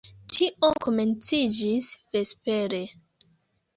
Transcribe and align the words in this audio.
Tio 0.35 0.69
komenciĝis 0.85 1.91
vespere. 2.17 2.81